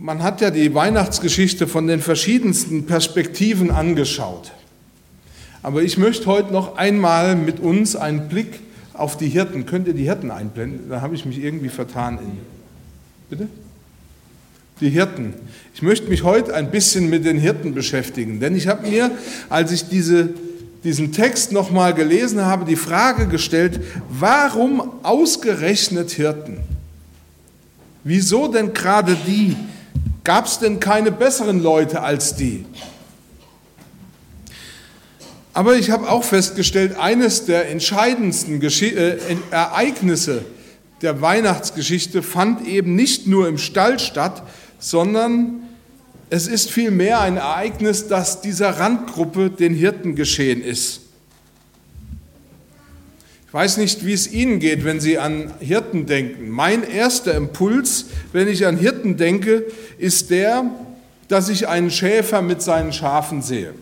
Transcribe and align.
Man 0.00 0.22
hat 0.22 0.40
ja 0.40 0.52
die 0.52 0.72
Weihnachtsgeschichte 0.74 1.66
von 1.66 1.88
den 1.88 2.00
verschiedensten 2.00 2.86
Perspektiven 2.86 3.72
angeschaut. 3.72 4.52
Aber 5.60 5.82
ich 5.82 5.98
möchte 5.98 6.26
heute 6.26 6.52
noch 6.52 6.76
einmal 6.76 7.34
mit 7.34 7.58
uns 7.58 7.96
einen 7.96 8.28
Blick 8.28 8.60
auf 8.94 9.16
die 9.16 9.28
Hirten. 9.28 9.66
Könnt 9.66 9.88
ihr 9.88 9.94
die 9.94 10.04
Hirten 10.04 10.30
einblenden? 10.30 10.88
Da 10.88 11.00
habe 11.00 11.16
ich 11.16 11.24
mich 11.24 11.42
irgendwie 11.42 11.68
vertan. 11.68 12.18
In. 12.18 12.38
Bitte? 13.28 13.48
Die 14.80 14.88
Hirten. 14.88 15.34
Ich 15.74 15.82
möchte 15.82 16.08
mich 16.08 16.22
heute 16.22 16.54
ein 16.54 16.70
bisschen 16.70 17.10
mit 17.10 17.24
den 17.24 17.36
Hirten 17.36 17.74
beschäftigen, 17.74 18.38
denn 18.38 18.54
ich 18.54 18.68
habe 18.68 18.88
mir, 18.88 19.10
als 19.48 19.72
ich 19.72 19.88
diese, 19.88 20.28
diesen 20.84 21.10
Text 21.10 21.50
nochmal 21.50 21.92
gelesen 21.92 22.44
habe, 22.44 22.64
die 22.64 22.76
Frage 22.76 23.26
gestellt, 23.26 23.80
warum 24.08 24.80
ausgerechnet 25.02 26.12
Hirten? 26.12 26.58
Wieso 28.04 28.46
denn 28.46 28.72
gerade 28.72 29.16
die? 29.26 29.56
Gab 30.28 30.44
es 30.44 30.58
denn 30.58 30.78
keine 30.78 31.10
besseren 31.10 31.62
Leute 31.62 32.02
als 32.02 32.36
die? 32.36 32.66
Aber 35.54 35.76
ich 35.76 35.90
habe 35.90 36.10
auch 36.10 36.22
festgestellt, 36.22 36.98
eines 36.98 37.46
der 37.46 37.70
entscheidendsten 37.70 38.60
Gesch 38.60 38.82
äh, 38.82 39.16
Ereignisse 39.50 40.44
der 41.00 41.22
Weihnachtsgeschichte 41.22 42.22
fand 42.22 42.68
eben 42.68 42.94
nicht 42.94 43.26
nur 43.26 43.48
im 43.48 43.56
Stall 43.56 43.98
statt, 43.98 44.42
sondern 44.78 45.62
es 46.28 46.46
ist 46.46 46.70
vielmehr 46.70 47.22
ein 47.22 47.38
Ereignis, 47.38 48.06
das 48.08 48.42
dieser 48.42 48.78
Randgruppe, 48.78 49.48
den 49.48 49.72
Hirten, 49.72 50.14
geschehen 50.14 50.62
ist. 50.62 51.07
Ich 53.48 53.54
weiß 53.54 53.78
nicht, 53.78 54.04
wie 54.04 54.12
es 54.12 54.30
Ihnen 54.30 54.60
geht, 54.60 54.84
wenn 54.84 55.00
Sie 55.00 55.18
an 55.18 55.54
Hirten 55.58 56.04
denken. 56.04 56.50
Mein 56.50 56.82
erster 56.82 57.34
Impuls, 57.34 58.04
wenn 58.30 58.46
ich 58.46 58.66
an 58.66 58.76
Hirten 58.76 59.16
denke, 59.16 59.64
ist 59.96 60.28
der, 60.28 60.64
dass 61.28 61.48
ich 61.48 61.66
einen 61.66 61.90
Schäfer 61.90 62.42
mit 62.42 62.60
seinen 62.60 62.92
Schafen 62.92 63.40
sehe. 63.40 63.72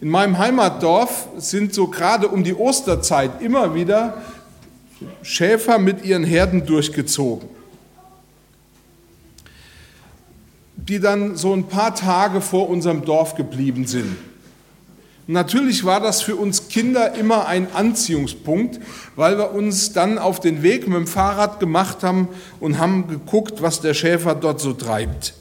In 0.00 0.08
meinem 0.08 0.38
Heimatdorf 0.38 1.26
sind 1.36 1.74
so 1.74 1.88
gerade 1.88 2.28
um 2.28 2.44
die 2.44 2.54
Osterzeit 2.54 3.42
immer 3.42 3.74
wieder 3.74 4.22
Schäfer 5.22 5.80
mit 5.80 6.04
ihren 6.04 6.22
Herden 6.22 6.64
durchgezogen, 6.64 7.48
die 10.76 11.00
dann 11.00 11.34
so 11.34 11.52
ein 11.52 11.66
paar 11.66 11.96
Tage 11.96 12.40
vor 12.40 12.68
unserem 12.68 13.04
Dorf 13.04 13.34
geblieben 13.34 13.84
sind. 13.88 14.16
Natürlich 15.26 15.84
war 15.84 16.00
das 16.00 16.20
für 16.20 16.36
uns 16.36 16.68
Kinder 16.68 17.14
immer 17.14 17.46
ein 17.46 17.72
Anziehungspunkt, 17.72 18.78
weil 19.16 19.38
wir 19.38 19.52
uns 19.52 19.92
dann 19.92 20.18
auf 20.18 20.38
den 20.38 20.62
Weg 20.62 20.86
mit 20.86 20.98
dem 20.98 21.06
Fahrrad 21.06 21.60
gemacht 21.60 22.02
haben 22.02 22.28
und 22.60 22.78
haben 22.78 23.08
geguckt, 23.08 23.62
was 23.62 23.80
der 23.80 23.94
Schäfer 23.94 24.34
dort 24.34 24.60
so 24.60 24.74
treibt. 24.74 25.34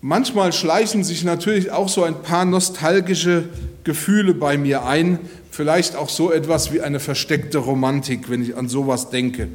Manchmal 0.00 0.52
schleichen 0.52 1.02
sich 1.02 1.24
natürlich 1.24 1.72
auch 1.72 1.88
so 1.88 2.04
ein 2.04 2.22
paar 2.22 2.44
nostalgische 2.44 3.48
Gefühle 3.84 4.34
bei 4.34 4.58
mir 4.58 4.84
ein, 4.84 5.18
vielleicht 5.50 5.96
auch 5.96 6.10
so 6.10 6.30
etwas 6.30 6.72
wie 6.72 6.82
eine 6.82 7.00
versteckte 7.00 7.58
Romantik, 7.58 8.30
wenn 8.30 8.42
ich 8.42 8.56
an 8.56 8.68
sowas 8.68 9.10
denke. 9.10 9.48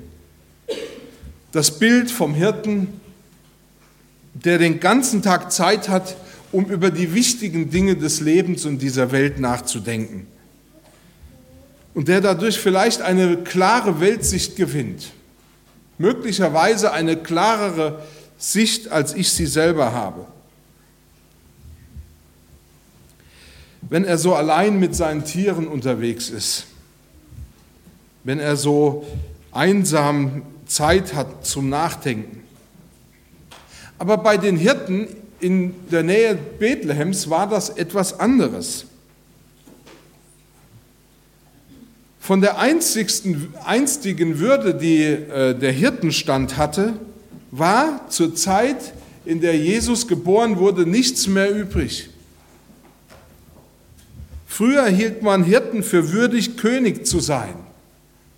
Das 1.52 1.78
Bild 1.78 2.09
vom 2.09 2.34
Hirten, 2.34 3.00
der 4.33 4.57
den 4.57 4.79
ganzen 4.79 5.21
Tag 5.21 5.51
Zeit 5.51 5.89
hat, 5.89 6.15
um 6.51 6.65
über 6.65 6.91
die 6.91 7.13
wichtigen 7.13 7.69
Dinge 7.69 7.95
des 7.95 8.19
Lebens 8.19 8.65
und 8.65 8.79
dieser 8.79 9.11
Welt 9.11 9.39
nachzudenken. 9.39 10.27
Und 11.93 12.07
der 12.07 12.21
dadurch 12.21 12.59
vielleicht 12.59 13.01
eine 13.01 13.37
klare 13.37 13.99
Weltsicht 13.99 14.55
gewinnt, 14.55 15.11
möglicherweise 15.97 16.91
eine 16.91 17.17
klarere 17.17 18.03
Sicht, 18.37 18.91
als 18.91 19.13
ich 19.13 19.29
sie 19.31 19.45
selber 19.45 19.93
habe. 19.93 20.25
wenn 23.89 24.05
er 24.05 24.17
so 24.17 24.35
allein 24.35 24.79
mit 24.79 24.95
seinen 24.95 25.25
Tieren 25.25 25.67
unterwegs 25.67 26.29
ist, 26.29 26.66
wenn 28.23 28.39
er 28.39 28.55
so 28.55 29.05
einsam 29.51 30.43
Zeit 30.66 31.13
hat 31.13 31.45
zum 31.45 31.69
Nachdenken. 31.69 32.42
Aber 33.97 34.17
bei 34.17 34.37
den 34.37 34.57
Hirten 34.57 35.07
in 35.39 35.73
der 35.91 36.03
Nähe 36.03 36.35
Bethlehems 36.35 37.29
war 37.29 37.47
das 37.47 37.69
etwas 37.69 38.19
anderes. 38.19 38.85
Von 42.19 42.39
der 42.39 42.57
einstigen 42.57 44.39
Würde, 44.39 44.75
die 44.75 45.03
äh, 45.03 45.53
der 45.53 45.73
Hirtenstand 45.73 46.55
hatte, 46.55 46.93
war 47.51 48.09
zur 48.09 48.33
Zeit, 48.33 48.93
in 49.25 49.41
der 49.41 49.57
Jesus 49.57 50.07
geboren 50.07 50.57
wurde, 50.57 50.85
nichts 50.85 51.27
mehr 51.27 51.53
übrig. 51.53 52.09
Früher 54.47 54.85
hielt 54.85 55.21
man 55.21 55.43
Hirten 55.43 55.83
für 55.83 56.13
würdig, 56.13 56.57
König 56.57 57.05
zu 57.05 57.19
sein. 57.19 57.55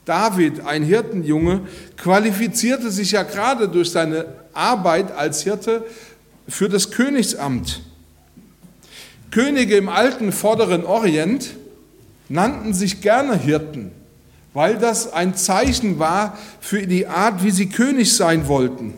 David, 0.05 0.65
ein 0.65 0.83
Hirtenjunge, 0.83 1.61
qualifizierte 1.97 2.91
sich 2.91 3.11
ja 3.11 3.23
gerade 3.23 3.67
durch 3.67 3.91
seine 3.91 4.25
Arbeit 4.53 5.11
als 5.11 5.43
Hirte 5.43 5.83
für 6.47 6.69
das 6.69 6.91
Königsamt. 6.91 7.81
Könige 9.31 9.75
im 9.75 9.89
alten 9.89 10.31
vorderen 10.31 10.85
Orient 10.85 11.55
nannten 12.29 12.73
sich 12.73 13.01
gerne 13.01 13.37
Hirten, 13.37 13.91
weil 14.53 14.77
das 14.77 15.11
ein 15.11 15.35
Zeichen 15.35 15.99
war 15.99 16.37
für 16.61 16.85
die 16.85 17.07
Art, 17.07 17.43
wie 17.43 17.51
sie 17.51 17.67
König 17.67 18.15
sein 18.15 18.47
wollten. 18.47 18.93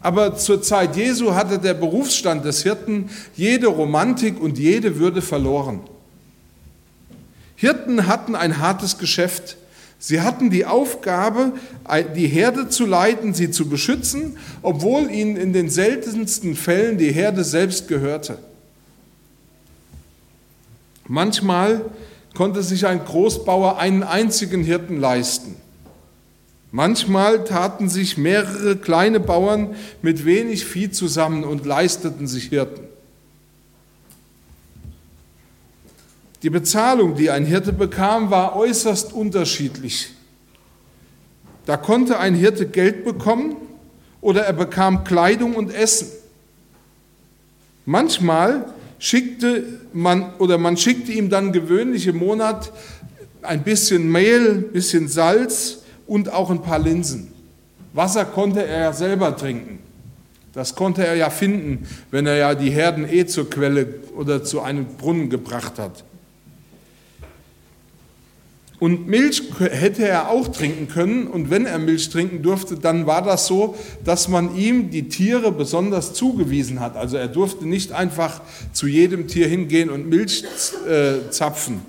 Aber 0.00 0.36
zur 0.36 0.60
Zeit 0.62 0.96
Jesu 0.96 1.34
hatte 1.34 1.60
der 1.60 1.74
Berufsstand 1.74 2.44
des 2.44 2.64
Hirten 2.64 3.08
jede 3.36 3.68
Romantik 3.68 4.40
und 4.40 4.58
jede 4.58 4.98
Würde 4.98 5.22
verloren. 5.22 5.80
Hirten 7.62 8.08
hatten 8.08 8.34
ein 8.34 8.58
hartes 8.58 8.98
Geschäft. 8.98 9.56
Sie 10.00 10.20
hatten 10.20 10.50
die 10.50 10.66
Aufgabe, 10.66 11.52
die 12.16 12.26
Herde 12.26 12.68
zu 12.68 12.86
leiten, 12.86 13.34
sie 13.34 13.52
zu 13.52 13.68
beschützen, 13.68 14.36
obwohl 14.62 15.08
ihnen 15.08 15.36
in 15.36 15.52
den 15.52 15.70
seltensten 15.70 16.56
Fällen 16.56 16.98
die 16.98 17.12
Herde 17.12 17.44
selbst 17.44 17.86
gehörte. 17.86 18.38
Manchmal 21.06 21.84
konnte 22.34 22.64
sich 22.64 22.84
ein 22.84 23.04
Großbauer 23.04 23.78
einen 23.78 24.02
einzigen 24.02 24.64
Hirten 24.64 24.98
leisten. 24.98 25.54
Manchmal 26.72 27.44
taten 27.44 27.88
sich 27.88 28.18
mehrere 28.18 28.76
kleine 28.76 29.20
Bauern 29.20 29.76
mit 30.02 30.24
wenig 30.24 30.64
Vieh 30.64 30.90
zusammen 30.90 31.44
und 31.44 31.64
leisteten 31.64 32.26
sich 32.26 32.48
Hirten. 32.48 32.91
Die 36.42 36.50
Bezahlung, 36.50 37.14
die 37.14 37.30
ein 37.30 37.44
Hirte 37.44 37.72
bekam, 37.72 38.30
war 38.30 38.56
äußerst 38.56 39.12
unterschiedlich. 39.12 40.10
Da 41.66 41.76
konnte 41.76 42.18
ein 42.18 42.34
Hirte 42.34 42.66
Geld 42.66 43.04
bekommen 43.04 43.56
oder 44.20 44.42
er 44.42 44.52
bekam 44.52 45.04
Kleidung 45.04 45.54
und 45.54 45.72
Essen. 45.72 46.08
Manchmal 47.84 48.66
schickte 48.98 49.64
man 49.92 50.34
oder 50.38 50.58
man 50.58 50.76
schickte 50.76 51.12
ihm 51.12 51.30
dann 51.30 51.52
gewöhnlich 51.52 52.08
im 52.08 52.16
Monat 52.16 52.72
ein 53.42 53.62
bisschen 53.62 54.10
Mehl, 54.10 54.50
ein 54.50 54.72
bisschen 54.72 55.08
Salz 55.08 55.82
und 56.06 56.32
auch 56.32 56.50
ein 56.50 56.62
paar 56.62 56.78
Linsen. 56.80 57.32
Wasser 57.92 58.24
konnte 58.24 58.64
er 58.64 58.80
ja 58.80 58.92
selber 58.92 59.36
trinken. 59.36 59.78
Das 60.52 60.74
konnte 60.74 61.06
er 61.06 61.14
ja 61.14 61.30
finden, 61.30 61.86
wenn 62.10 62.26
er 62.26 62.36
ja 62.36 62.54
die 62.54 62.70
Herden 62.70 63.08
eh 63.08 63.26
zur 63.26 63.48
Quelle 63.48 63.94
oder 64.16 64.44
zu 64.44 64.60
einem 64.60 64.86
Brunnen 64.96 65.30
gebracht 65.30 65.78
hat. 65.78 66.04
Und 68.82 69.06
Milch 69.06 69.44
hätte 69.60 70.08
er 70.08 70.28
auch 70.28 70.48
trinken 70.48 70.88
können. 70.88 71.28
Und 71.28 71.50
wenn 71.50 71.66
er 71.66 71.78
Milch 71.78 72.10
trinken 72.10 72.42
durfte, 72.42 72.74
dann 72.74 73.06
war 73.06 73.22
das 73.22 73.46
so, 73.46 73.76
dass 74.04 74.26
man 74.26 74.56
ihm 74.56 74.90
die 74.90 75.08
Tiere 75.08 75.52
besonders 75.52 76.14
zugewiesen 76.14 76.80
hat. 76.80 76.96
Also 76.96 77.16
er 77.16 77.28
durfte 77.28 77.64
nicht 77.64 77.92
einfach 77.92 78.40
zu 78.72 78.88
jedem 78.88 79.28
Tier 79.28 79.46
hingehen 79.46 79.88
und 79.88 80.08
Milch 80.08 80.42
äh, 80.88 81.30
zapfen. 81.30 81.82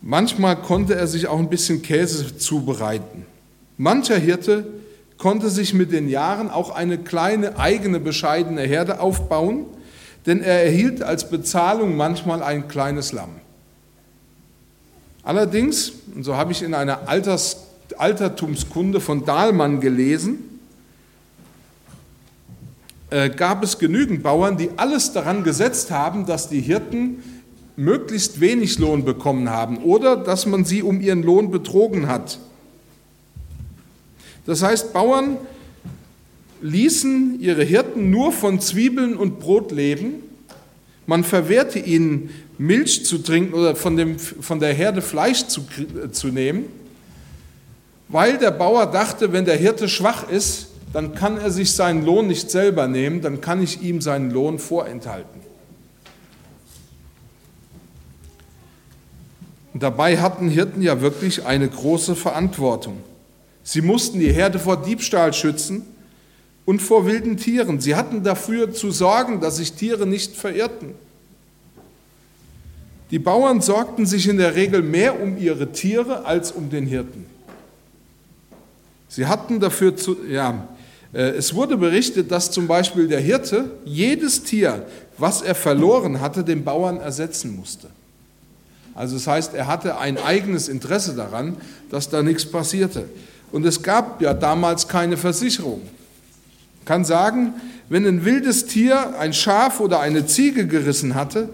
Manchmal 0.00 0.62
konnte 0.62 0.94
er 0.94 1.08
sich 1.08 1.26
auch 1.26 1.40
ein 1.40 1.50
bisschen 1.50 1.82
Käse 1.82 2.38
zubereiten. 2.38 3.26
Mancher 3.78 4.16
Hirte 4.16 4.64
konnte 5.16 5.50
sich 5.50 5.74
mit 5.74 5.90
den 5.90 6.08
Jahren 6.08 6.50
auch 6.50 6.70
eine 6.70 6.98
kleine 6.98 7.58
eigene 7.58 7.98
bescheidene 7.98 8.62
Herde 8.62 9.00
aufbauen, 9.00 9.66
denn 10.28 10.42
er 10.42 10.62
erhielt 10.62 11.02
als 11.02 11.30
Bezahlung 11.30 11.96
manchmal 11.96 12.42
ein 12.42 12.68
kleines 12.68 13.12
Lamm. 13.12 13.30
Allerdings, 15.22 15.92
und 16.14 16.22
so 16.22 16.36
habe 16.36 16.52
ich 16.52 16.62
in 16.62 16.74
einer 16.74 17.08
Alters, 17.08 17.64
Altertumskunde 17.96 19.00
von 19.00 19.24
Dahlmann 19.24 19.80
gelesen, 19.80 20.60
äh, 23.08 23.30
gab 23.30 23.64
es 23.64 23.78
genügend 23.78 24.22
Bauern, 24.22 24.58
die 24.58 24.68
alles 24.76 25.12
daran 25.14 25.44
gesetzt 25.44 25.90
haben, 25.90 26.26
dass 26.26 26.50
die 26.50 26.60
Hirten 26.60 27.22
möglichst 27.76 28.38
wenig 28.38 28.78
Lohn 28.78 29.06
bekommen 29.06 29.48
haben 29.48 29.78
oder 29.78 30.14
dass 30.14 30.44
man 30.44 30.66
sie 30.66 30.82
um 30.82 31.00
ihren 31.00 31.22
Lohn 31.22 31.50
betrogen 31.50 32.06
hat. 32.06 32.38
Das 34.44 34.62
heißt, 34.62 34.92
Bauern 34.92 35.38
ließen 36.60 37.40
ihre 37.40 37.64
Hirten 37.64 38.10
nur 38.10 38.32
von 38.32 38.60
Zwiebeln 38.60 39.16
und 39.16 39.40
Brot 39.40 39.72
leben. 39.72 40.22
Man 41.06 41.24
verwehrte 41.24 41.78
ihnen, 41.78 42.30
Milch 42.58 43.04
zu 43.04 43.18
trinken 43.18 43.54
oder 43.54 43.76
von, 43.76 43.96
dem, 43.96 44.18
von 44.18 44.58
der 44.58 44.74
Herde 44.74 45.00
Fleisch 45.00 45.46
zu, 45.46 45.62
zu 46.10 46.28
nehmen, 46.28 46.64
weil 48.08 48.36
der 48.38 48.50
Bauer 48.50 48.86
dachte, 48.86 49.32
wenn 49.32 49.44
der 49.44 49.56
Hirte 49.56 49.88
schwach 49.88 50.28
ist, 50.28 50.68
dann 50.92 51.14
kann 51.14 51.38
er 51.38 51.50
sich 51.50 51.72
seinen 51.72 52.04
Lohn 52.04 52.26
nicht 52.26 52.50
selber 52.50 52.88
nehmen, 52.88 53.20
dann 53.20 53.40
kann 53.40 53.62
ich 53.62 53.82
ihm 53.82 54.00
seinen 54.00 54.30
Lohn 54.30 54.58
vorenthalten. 54.58 55.40
Und 59.72 59.82
dabei 59.82 60.18
hatten 60.18 60.48
Hirten 60.48 60.82
ja 60.82 61.00
wirklich 61.00 61.44
eine 61.44 61.68
große 61.68 62.16
Verantwortung. 62.16 62.96
Sie 63.62 63.82
mussten 63.82 64.18
die 64.18 64.32
Herde 64.32 64.58
vor 64.58 64.82
Diebstahl 64.82 65.32
schützen 65.32 65.84
und 66.68 66.82
vor 66.82 67.06
wilden 67.06 67.38
Tieren. 67.38 67.80
Sie 67.80 67.96
hatten 67.96 68.22
dafür 68.22 68.74
zu 68.74 68.90
sorgen, 68.90 69.40
dass 69.40 69.56
sich 69.56 69.72
Tiere 69.72 70.06
nicht 70.06 70.36
verirrten. 70.36 70.90
Die 73.10 73.18
Bauern 73.18 73.62
sorgten 73.62 74.04
sich 74.04 74.28
in 74.28 74.36
der 74.36 74.54
Regel 74.54 74.82
mehr 74.82 75.18
um 75.18 75.38
ihre 75.38 75.72
Tiere 75.72 76.26
als 76.26 76.52
um 76.52 76.68
den 76.68 76.84
Hirten. 76.84 77.24
Sie 79.08 79.24
hatten 79.24 79.60
dafür 79.60 79.96
zu, 79.96 80.18
ja, 80.28 80.68
äh, 81.14 81.30
es 81.30 81.54
wurde 81.54 81.78
berichtet, 81.78 82.30
dass 82.30 82.50
zum 82.50 82.66
Beispiel 82.66 83.08
der 83.08 83.20
Hirte 83.20 83.70
jedes 83.86 84.42
Tier, 84.42 84.84
was 85.16 85.40
er 85.40 85.54
verloren 85.54 86.20
hatte, 86.20 86.44
dem 86.44 86.64
Bauern 86.64 87.00
ersetzen 87.00 87.56
musste. 87.56 87.88
Also 88.94 89.14
das 89.14 89.26
heißt, 89.26 89.54
er 89.54 89.68
hatte 89.68 89.96
ein 89.96 90.18
eigenes 90.18 90.68
Interesse 90.68 91.14
daran, 91.14 91.56
dass 91.90 92.10
da 92.10 92.22
nichts 92.22 92.44
passierte. 92.44 93.08
Und 93.52 93.64
es 93.64 93.82
gab 93.82 94.20
ja 94.20 94.34
damals 94.34 94.86
keine 94.86 95.16
Versicherung. 95.16 95.80
Kann 96.88 97.04
sagen, 97.04 97.52
wenn 97.90 98.06
ein 98.06 98.24
wildes 98.24 98.64
Tier 98.64 99.18
ein 99.18 99.34
Schaf 99.34 99.78
oder 99.78 100.00
eine 100.00 100.24
Ziege 100.24 100.66
gerissen 100.66 101.14
hatte, 101.14 101.50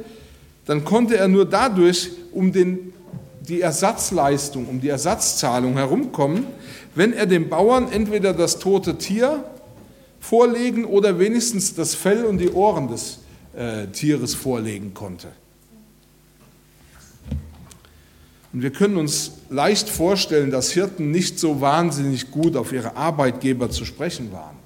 dann 0.65 0.85
konnte 0.85 1.17
er 1.17 1.27
nur 1.27 1.45
dadurch 1.45 2.11
um 2.31 2.53
den, 2.53 2.93
die 3.41 3.61
Ersatzleistung, 3.61 4.67
um 4.67 4.81
die 4.81 4.91
Ersatzzahlung 4.91 5.75
herumkommen, 5.75 6.47
wenn 6.95 7.13
er 7.13 7.27
dem 7.27 7.49
Bauern 7.49 7.91
entweder 7.91 8.33
das 8.33 8.61
tote 8.61 8.97
Tier 8.97 9.43
vorlegen 10.21 10.85
oder 10.85 11.19
wenigstens 11.19 11.75
das 11.75 11.97
Fell 11.97 12.27
und 12.27 12.39
die 12.39 12.51
Ohren 12.53 12.87
des 12.87 13.19
äh, 13.57 13.89
Tieres 13.89 14.37
vorlegen 14.37 14.95
konnte. 14.95 15.27
Und 18.53 18.63
wir 18.63 18.71
können 18.71 18.99
uns 18.99 19.33
leicht 19.51 19.89
vorstellen, 19.89 20.53
dass 20.53 20.71
Hirten 20.71 21.11
nicht 21.11 21.41
so 21.41 21.61
wahnsinnig 21.61 22.31
gut 22.31 22.55
auf 22.55 22.73
ihre 22.73 22.95
Arbeitgeber 22.95 23.69
zu 23.69 23.85
sprechen 23.85 24.31
waren. 24.31 24.63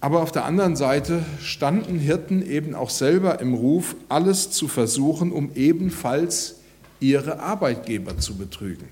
Aber 0.00 0.22
auf 0.22 0.30
der 0.30 0.44
anderen 0.44 0.76
Seite 0.76 1.24
standen 1.42 1.98
Hirten 1.98 2.48
eben 2.48 2.74
auch 2.74 2.90
selber 2.90 3.40
im 3.40 3.54
Ruf, 3.54 3.96
alles 4.08 4.50
zu 4.50 4.68
versuchen, 4.68 5.32
um 5.32 5.50
ebenfalls 5.54 6.56
ihre 7.00 7.40
Arbeitgeber 7.40 8.18
zu 8.18 8.36
betrügen. 8.36 8.88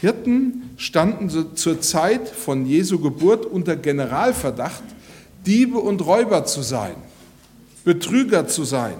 Hirten 0.00 0.70
standen 0.76 1.56
zur 1.56 1.80
Zeit 1.80 2.28
von 2.28 2.64
Jesu 2.64 2.98
Geburt 3.00 3.44
unter 3.44 3.76
Generalverdacht, 3.76 4.82
Diebe 5.46 5.78
und 5.78 6.04
Räuber 6.04 6.44
zu 6.44 6.62
sein. 6.62 6.94
Betrüger 7.84 8.46
zu 8.48 8.64
sein. 8.64 8.94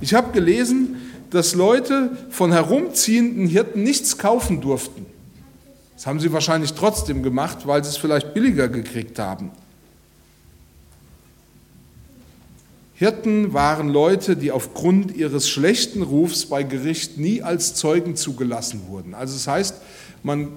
Ich 0.00 0.14
habe 0.14 0.32
gelesen, 0.32 0.96
dass 1.30 1.54
Leute 1.54 2.16
von 2.30 2.52
herumziehenden 2.52 3.46
Hirten 3.46 3.82
nichts 3.82 4.18
kaufen 4.18 4.60
durften. 4.60 5.06
Das 6.00 6.06
haben 6.06 6.18
sie 6.18 6.32
wahrscheinlich 6.32 6.72
trotzdem 6.72 7.22
gemacht, 7.22 7.66
weil 7.66 7.84
sie 7.84 7.90
es 7.90 7.98
vielleicht 7.98 8.32
billiger 8.32 8.70
gekriegt 8.70 9.18
haben. 9.18 9.50
Hirten 12.94 13.52
waren 13.52 13.90
Leute, 13.90 14.34
die 14.34 14.50
aufgrund 14.50 15.14
ihres 15.14 15.50
schlechten 15.50 16.00
Rufs 16.00 16.46
bei 16.46 16.62
Gericht 16.62 17.18
nie 17.18 17.42
als 17.42 17.74
Zeugen 17.74 18.16
zugelassen 18.16 18.84
wurden. 18.88 19.12
Also 19.12 19.34
das 19.34 19.46
heißt, 19.46 19.74
man, 20.22 20.48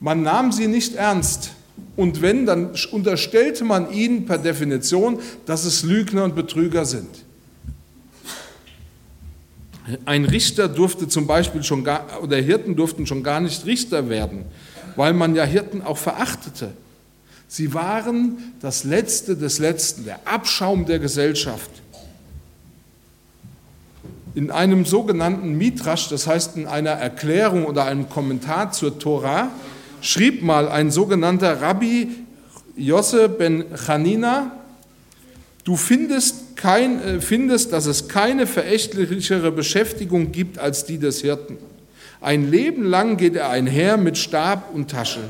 man 0.00 0.22
nahm 0.22 0.52
sie 0.52 0.68
nicht 0.68 0.94
ernst. 0.94 1.50
Und 1.94 2.22
wenn, 2.22 2.46
dann 2.46 2.70
unterstellte 2.90 3.64
man 3.64 3.92
ihnen 3.92 4.24
per 4.24 4.38
Definition, 4.38 5.18
dass 5.44 5.66
es 5.66 5.82
Lügner 5.82 6.24
und 6.24 6.34
Betrüger 6.34 6.86
sind. 6.86 7.26
Ein 10.06 10.24
Richter 10.24 10.66
durfte 10.66 11.08
zum 11.08 11.26
Beispiel 11.26 11.62
schon 11.62 11.84
gar, 11.84 12.22
oder 12.22 12.38
Hirten 12.38 12.74
durften 12.74 13.06
schon 13.06 13.22
gar 13.22 13.40
nicht 13.40 13.66
Richter 13.66 14.08
werden, 14.08 14.46
weil 14.98 15.12
man 15.12 15.36
ja 15.36 15.44
Hirten 15.44 15.80
auch 15.80 15.96
verachtete. 15.96 16.72
Sie 17.46 17.72
waren 17.72 18.52
das 18.60 18.82
Letzte 18.82 19.36
des 19.36 19.60
Letzten, 19.60 20.04
der 20.04 20.18
Abschaum 20.24 20.86
der 20.86 20.98
Gesellschaft. 20.98 21.70
In 24.34 24.50
einem 24.50 24.84
sogenannten 24.84 25.56
Midrash, 25.56 26.08
das 26.08 26.26
heißt 26.26 26.56
in 26.56 26.66
einer 26.66 26.90
Erklärung 26.90 27.64
oder 27.64 27.84
einem 27.84 28.08
Kommentar 28.08 28.72
zur 28.72 28.98
Tora, 28.98 29.52
schrieb 30.00 30.42
mal 30.42 30.68
ein 30.68 30.90
sogenannter 30.90 31.62
Rabbi 31.62 32.08
Josse 32.76 33.28
ben 33.28 33.66
Chanina, 33.76 34.50
du 35.62 35.76
findest, 35.76 36.56
kein, 36.56 37.00
äh, 37.00 37.20
findest, 37.20 37.72
dass 37.72 37.86
es 37.86 38.08
keine 38.08 38.48
verächtlichere 38.48 39.52
Beschäftigung 39.52 40.32
gibt 40.32 40.58
als 40.58 40.86
die 40.86 40.98
des 40.98 41.20
Hirten. 41.20 41.56
Ein 42.20 42.50
Leben 42.50 42.84
lang 42.84 43.16
geht 43.16 43.36
er 43.36 43.50
einher 43.50 43.96
mit 43.96 44.18
Stab 44.18 44.74
und 44.74 44.90
Tasche. 44.90 45.24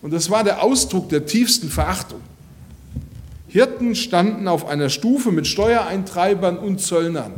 Und 0.00 0.12
das 0.12 0.30
war 0.30 0.42
der 0.42 0.62
Ausdruck 0.62 1.08
der 1.08 1.26
tiefsten 1.26 1.68
Verachtung. 1.68 2.20
Hirten 3.46 3.94
standen 3.94 4.48
auf 4.48 4.66
einer 4.66 4.88
Stufe 4.88 5.30
mit 5.30 5.46
Steuereintreibern 5.46 6.58
und 6.58 6.80
Zöllnern. 6.80 7.32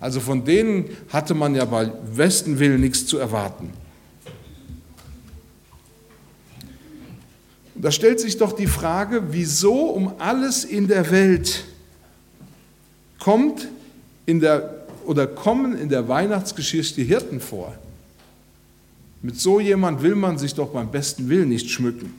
Also 0.00 0.18
von 0.18 0.44
denen 0.44 0.86
hatte 1.10 1.34
man 1.34 1.54
ja 1.54 1.64
bei 1.64 1.92
Westenwillen 2.14 2.80
nichts 2.80 3.06
zu 3.06 3.18
erwarten. 3.18 3.70
Da 7.74 7.90
stellt 7.90 8.18
sich 8.18 8.36
doch 8.36 8.52
die 8.52 8.66
Frage, 8.66 9.22
wieso 9.30 9.74
um 9.74 10.14
alles 10.18 10.64
in 10.64 10.88
der 10.88 11.10
Welt 11.10 11.64
kommt 13.18 13.68
in 14.26 14.40
der, 14.40 14.71
oder 15.06 15.26
kommen 15.26 15.76
in 15.76 15.88
der 15.88 16.08
Weihnachtsgeschichte 16.08 17.02
Hirten 17.02 17.40
vor? 17.40 17.74
Mit 19.22 19.40
so 19.40 19.60
jemand 19.60 20.02
will 20.02 20.14
man 20.14 20.38
sich 20.38 20.54
doch 20.54 20.68
beim 20.68 20.90
besten 20.90 21.28
Willen 21.28 21.48
nicht 21.48 21.70
schmücken. 21.70 22.12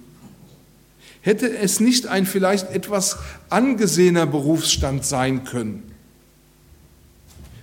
Hätte 1.21 1.57
es 1.57 1.79
nicht 1.79 2.07
ein 2.07 2.25
vielleicht 2.25 2.71
etwas 2.71 3.17
angesehener 3.49 4.25
Berufsstand 4.25 5.05
sein 5.05 5.43
können? 5.43 5.83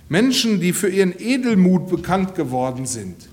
Menschen, 0.09 0.59
die 0.59 0.73
für 0.73 0.89
ihren 0.89 1.13
Edelmut 1.17 1.89
bekannt 1.89 2.35
geworden 2.35 2.85
sind, 2.85 3.29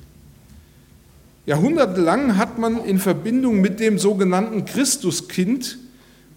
Jahrhundertelang 1.48 2.36
hat 2.36 2.58
man 2.58 2.84
in 2.84 2.98
Verbindung 2.98 3.62
mit 3.62 3.80
dem 3.80 3.98
sogenannten 3.98 4.66
Christuskind 4.66 5.78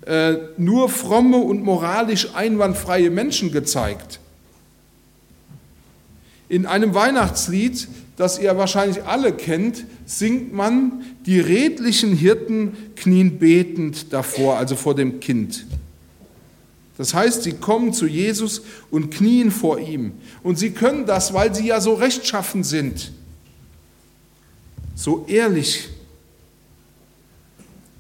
äh, 0.05 0.36
nur 0.55 0.88
fromme 0.88 1.36
und 1.36 1.63
moralisch 1.63 2.34
einwandfreie 2.34 3.10
Menschen 3.10 3.51
gezeigt. 3.51 4.22
In 6.51 6.65
einem 6.65 6.93
Weihnachtslied, 6.93 7.88
das 8.17 8.38
ihr 8.38 8.58
wahrscheinlich 8.58 9.03
alle 9.05 9.31
kennt, 9.31 9.86
singt 10.05 10.53
man, 10.53 11.03
die 11.25 11.39
redlichen 11.39 12.13
Hirten 12.13 12.74
knien 12.96 13.39
betend 13.39 14.12
davor, 14.12 14.58
also 14.58 14.75
vor 14.75 14.93
dem 14.93 15.20
Kind. 15.20 15.65
Das 16.98 17.13
heißt, 17.13 17.43
sie 17.43 17.53
kommen 17.53 17.93
zu 17.93 18.05
Jesus 18.05 18.62
und 18.91 19.12
knien 19.12 19.50
vor 19.50 19.79
ihm. 19.79 20.12
Und 20.43 20.60
sie 20.60 20.72
können 20.72 21.05
das, 21.05 21.34
weil 21.34 21.55
sie 21.55 21.67
ja 21.67 21.79
so 21.79 21.93
rechtschaffen 21.93 22.63
sind 22.63 23.12
so 25.01 25.25
ehrlich. 25.27 25.89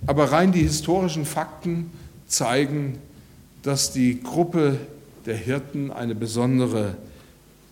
Aber 0.05 0.31
rein 0.31 0.51
die 0.51 0.61
historischen 0.61 1.25
Fakten 1.25 1.91
zeigen, 2.27 2.97
dass 3.63 3.91
die 3.91 4.21
Gruppe 4.21 4.77
der 5.25 5.35
Hirten 5.35 5.91
eine 5.91 6.15
besondere 6.15 6.95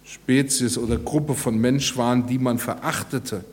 Spezies 0.10 0.78
oder 0.78 0.98
Gruppe 0.98 1.36
von 1.36 1.58
Mensch 1.58 1.96
waren, 1.98 2.28
die 2.28 2.40
man 2.40 2.58
verachtete. 2.58 3.44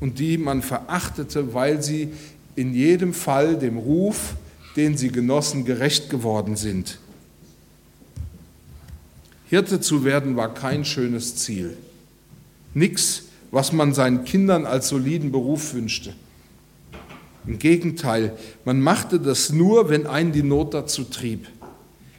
Und 0.00 0.18
die 0.18 0.38
man 0.38 0.62
verachtete, 0.62 1.54
weil 1.54 1.82
sie 1.82 2.10
in 2.56 2.74
jedem 2.74 3.14
Fall 3.14 3.58
dem 3.58 3.78
Ruf, 3.78 4.34
den 4.76 4.96
sie 4.96 5.08
genossen, 5.08 5.64
gerecht 5.64 6.10
geworden 6.10 6.56
sind. 6.56 6.98
Hirte 9.46 9.80
zu 9.80 10.04
werden 10.04 10.36
war 10.36 10.52
kein 10.52 10.84
schönes 10.84 11.36
Ziel. 11.36 11.76
Nichts 12.74 13.24
was 13.50 13.72
man 13.72 13.94
seinen 13.94 14.24
Kindern 14.24 14.66
als 14.66 14.88
soliden 14.88 15.32
Beruf 15.32 15.74
wünschte. 15.74 16.12
Im 17.46 17.58
Gegenteil, 17.58 18.36
man 18.64 18.80
machte 18.80 19.18
das 19.18 19.50
nur, 19.50 19.88
wenn 19.88 20.06
einen 20.06 20.32
die 20.32 20.42
Not 20.42 20.74
dazu 20.74 21.04
trieb. 21.04 21.46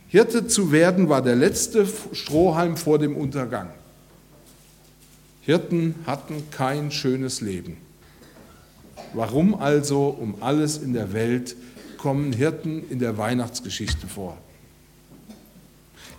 Hirte 0.10 0.48
zu 0.48 0.72
werden 0.72 1.08
war 1.08 1.22
der 1.22 1.36
letzte 1.36 1.88
Strohhalm 2.14 2.78
vor 2.78 2.98
dem 2.98 3.16
Untergang. 3.16 3.70
Hirten 5.42 5.94
hatten 6.08 6.50
kein 6.50 6.92
schönes 6.92 7.42
Leben. 7.42 7.78
Warum 9.14 9.54
also 9.54 10.08
um 10.08 10.42
alles 10.42 10.80
in 10.80 10.94
der 10.94 11.14
Welt 11.14 11.56
kommen 12.00 12.34
Hirten 12.34 12.90
in 12.90 12.98
der 12.98 13.20
Weihnachtsgeschichte 13.20 14.08
vor? 14.08 14.36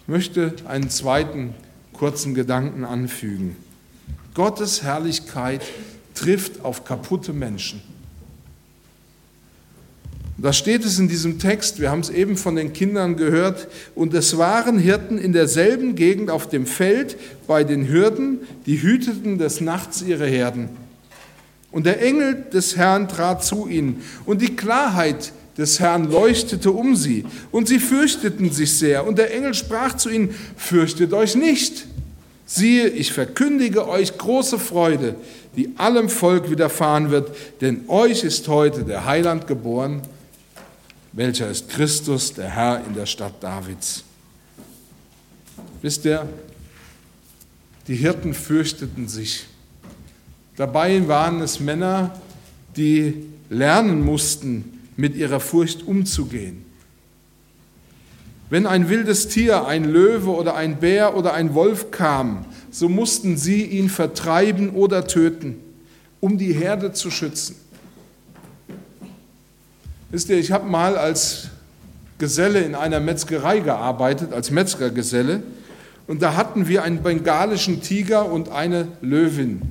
Ich 0.02 0.08
möchte 0.08 0.54
einen 0.66 0.88
zweiten 0.88 1.54
kurzen 1.92 2.32
Gedanken 2.34 2.84
anfügen. 2.84 3.56
Gottes 4.34 4.84
Herrlichkeit 4.84 5.62
trifft 6.14 6.64
auf 6.64 6.84
kaputte 6.84 7.32
Menschen. 7.32 7.82
Da 10.42 10.54
steht 10.54 10.86
es 10.86 10.98
in 10.98 11.08
diesem 11.08 11.38
Text, 11.38 11.80
wir 11.80 11.90
haben 11.90 12.00
es 12.00 12.08
eben 12.08 12.38
von 12.38 12.56
den 12.56 12.72
Kindern 12.72 13.16
gehört, 13.16 13.68
und 13.94 14.14
es 14.14 14.38
waren 14.38 14.78
Hirten 14.78 15.18
in 15.18 15.34
derselben 15.34 15.96
Gegend 15.96 16.30
auf 16.30 16.48
dem 16.48 16.64
Feld 16.64 17.18
bei 17.46 17.62
den 17.62 17.86
Hürden, 17.88 18.38
die 18.64 18.80
hüteten 18.80 19.36
des 19.36 19.60
Nachts 19.60 20.00
ihre 20.00 20.26
Herden. 20.26 20.70
Und 21.70 21.84
der 21.84 22.00
Engel 22.00 22.46
des 22.54 22.76
Herrn 22.76 23.06
trat 23.06 23.44
zu 23.44 23.68
ihnen, 23.68 24.02
und 24.24 24.40
die 24.40 24.56
Klarheit 24.56 25.32
des 25.58 25.78
Herrn 25.78 26.10
leuchtete 26.10 26.70
um 26.70 26.96
sie, 26.96 27.26
und 27.50 27.68
sie 27.68 27.78
fürchteten 27.78 28.50
sich 28.50 28.78
sehr. 28.78 29.06
Und 29.06 29.18
der 29.18 29.34
Engel 29.34 29.52
sprach 29.52 29.96
zu 29.98 30.08
ihnen, 30.08 30.34
fürchtet 30.56 31.12
euch 31.12 31.34
nicht. 31.34 31.86
Siehe, 32.46 32.88
ich 32.88 33.12
verkündige 33.12 33.86
euch 33.86 34.16
große 34.16 34.58
Freude, 34.58 35.16
die 35.56 35.74
allem 35.76 36.08
Volk 36.08 36.50
widerfahren 36.50 37.10
wird, 37.10 37.30
denn 37.60 37.82
euch 37.88 38.24
ist 38.24 38.48
heute 38.48 38.84
der 38.84 39.04
Heiland 39.04 39.46
geboren, 39.46 40.00
welcher 41.12 41.50
ist 41.50 41.68
Christus, 41.68 42.34
der 42.34 42.48
Herr 42.48 42.84
in 42.86 42.94
der 42.94 43.06
Stadt 43.06 43.42
Davids. 43.42 44.04
Wisst 45.82 46.04
ihr, 46.04 46.28
die 47.86 47.96
Hirten 47.96 48.34
fürchteten 48.34 49.08
sich. 49.08 49.46
Dabei 50.56 51.08
waren 51.08 51.40
es 51.40 51.58
Männer, 51.58 52.20
die 52.76 53.26
lernen 53.48 54.04
mussten, 54.04 54.80
mit 54.96 55.16
ihrer 55.16 55.40
Furcht 55.40 55.82
umzugehen. 55.82 56.64
Wenn 58.50 58.66
ein 58.66 58.88
wildes 58.88 59.28
Tier, 59.28 59.66
ein 59.66 59.84
Löwe 59.84 60.30
oder 60.30 60.54
ein 60.54 60.78
Bär 60.78 61.16
oder 61.16 61.32
ein 61.32 61.54
Wolf 61.54 61.90
kam, 61.90 62.44
so 62.70 62.88
mussten 62.88 63.36
sie 63.36 63.64
ihn 63.64 63.88
vertreiben 63.88 64.70
oder 64.70 65.06
töten, 65.06 65.56
um 66.20 66.36
die 66.36 66.52
Herde 66.52 66.92
zu 66.92 67.10
schützen. 67.10 67.56
Wisst 70.10 70.28
ihr, 70.28 70.38
ich 70.38 70.50
habe 70.50 70.68
mal 70.68 70.96
als 70.96 71.48
Geselle 72.18 72.60
in 72.60 72.74
einer 72.74 72.98
Metzgerei 72.98 73.60
gearbeitet, 73.60 74.32
als 74.32 74.50
Metzgergeselle, 74.50 75.42
und 76.08 76.22
da 76.22 76.34
hatten 76.34 76.66
wir 76.66 76.82
einen 76.82 77.04
bengalischen 77.04 77.82
Tiger 77.82 78.30
und 78.30 78.48
eine 78.48 78.88
Löwin 79.00 79.62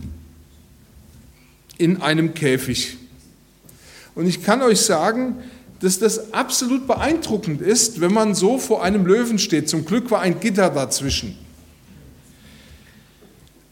in 1.77 2.01
einem 2.01 2.33
Käfig. 2.33 2.97
Und 4.15 4.25
ich 4.25 4.41
kann 4.41 4.61
euch 4.61 4.79
sagen, 4.79 5.35
dass 5.81 5.99
das 5.99 6.33
absolut 6.33 6.87
beeindruckend 6.87 7.61
ist, 7.61 7.99
wenn 7.99 8.13
man 8.13 8.35
so 8.35 8.57
vor 8.57 8.83
einem 8.83 9.05
Löwen 9.05 9.39
steht. 9.39 9.67
Zum 9.67 9.83
Glück 9.83 10.09
war 10.11 10.21
ein 10.21 10.39
Gitter 10.39 10.69
dazwischen. 10.69 11.37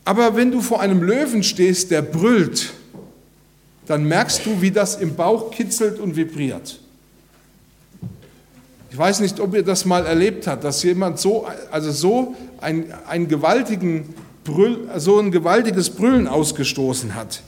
Aber 0.03 0.35
wenn 0.35 0.51
du 0.51 0.61
vor 0.61 0.81
einem 0.81 1.01
Löwen 1.01 1.43
stehst, 1.43 1.91
der 1.91 2.01
brüllt, 2.01 2.73
dann 3.87 4.03
merkst 4.05 4.45
du, 4.45 4.61
wie 4.61 4.71
das 4.71 4.95
im 4.95 5.15
Bauch 5.15 5.51
kitzelt 5.51 5.99
und 5.99 6.15
vibriert. 6.15 6.79
Ich 8.91 8.97
weiß 8.97 9.19
nicht, 9.19 9.39
ob 9.39 9.53
ihr 9.53 9.63
das 9.63 9.85
mal 9.85 10.05
erlebt 10.05 10.47
habt, 10.47 10.63
dass 10.63 10.83
jemand 10.83 11.19
so, 11.19 11.47
also 11.71 11.91
so 11.91 12.35
ein, 12.59 12.93
einen 13.07 13.27
gewaltigen 13.27 14.13
Brüll, 14.43 14.89
so 14.97 15.19
ein 15.19 15.31
gewaltiges 15.31 15.89
Brüllen 15.89 16.27
ausgestoßen 16.27 17.15
hat. 17.15 17.43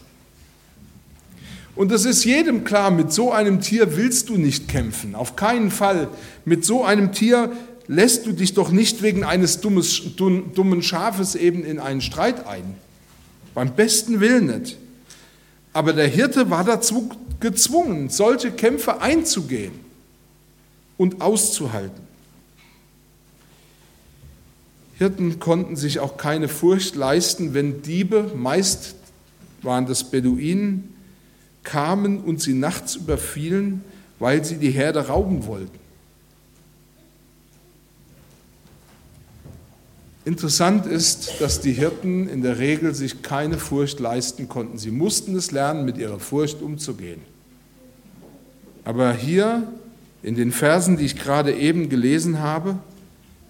Und 1.76 1.92
es 1.94 2.04
ist 2.04 2.26
jedem 2.26 2.66
klar, 2.66 2.92
mit 2.92 3.14
so 3.14 3.32
einem 3.32 3.62
Tier 3.62 3.96
willst 3.96 4.30
du 4.30 4.36
nicht 4.36 4.68
kämpfen. 4.68 5.16
Auf 5.16 5.38
keinen 5.38 5.72
Fall. 5.72 6.10
Mit 6.44 6.66
so 6.66 6.84
einem 6.84 7.14
Tier 7.14 7.54
lässt 7.88 8.26
du 8.26 8.34
dich 8.34 8.54
doch 8.54 8.70
nicht 8.70 9.02
wegen 9.02 9.24
eines 9.24 9.62
dummes, 9.62 10.02
dummen 10.18 10.84
Schafes 10.84 11.36
eben 11.36 11.64
in 11.64 11.80
einen 11.80 12.02
Streit 12.02 12.46
ein. 12.48 12.76
Beim 13.54 13.74
besten 13.76 14.20
Willen 14.20 14.48
nicht. 14.48 14.78
Aber 15.74 15.94
der 15.94 16.08
Hirte 16.08 16.50
war 16.50 16.64
dazu 16.64 17.10
gezwungen, 17.40 18.10
solche 18.10 18.52
Kämpfe 18.52 19.02
einzugehen 19.02 19.74
und 20.98 21.22
auszuhalten. 21.22 22.10
Hirten 24.98 25.40
konnten 25.40 25.78
sich 25.78 26.00
auch 26.00 26.18
keine 26.18 26.50
Furcht 26.50 26.96
leisten, 26.96 27.54
wenn 27.54 27.82
Diebe, 27.82 28.34
meist 28.36 28.96
waren 29.62 29.86
das 29.86 30.04
Beduinen, 30.04 30.94
kamen 31.64 32.20
und 32.20 32.42
sie 32.42 32.54
nachts 32.54 32.96
überfielen, 32.96 33.84
weil 34.20 34.44
sie 34.44 34.58
die 34.58 34.72
Herde 34.72 35.08
rauben 35.08 35.46
wollten. 35.46 35.80
Interessant 40.26 40.86
ist, 40.86 41.40
dass 41.40 41.62
die 41.62 41.72
Hirten 41.72 42.28
in 42.28 42.42
der 42.42 42.60
Regel 42.60 42.94
sich 42.94 43.22
keine 43.22 43.58
Furcht 43.58 44.00
leisten 44.00 44.50
konnten. 44.50 44.78
Sie 44.78 44.92
mussten 44.92 45.36
es 45.36 45.52
lernen, 45.52 45.86
mit 45.86 45.98
ihrer 45.98 46.20
Furcht 46.20 46.62
umzugehen. 46.62 47.22
Aber 48.84 49.14
hier 49.14 49.72
in 50.22 50.36
den 50.36 50.52
Versen, 50.52 50.98
die 50.98 51.06
ich 51.06 51.16
gerade 51.16 51.54
eben 51.54 51.90
gelesen 51.90 52.40
habe, 52.40 52.78